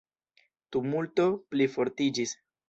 Tumulto 0.75 1.27
plifortiĝis. 1.53 2.35